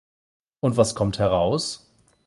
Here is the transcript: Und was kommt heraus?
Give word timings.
Und 0.61 0.77
was 0.77 0.95
kommt 0.95 1.19
heraus? 1.19 1.93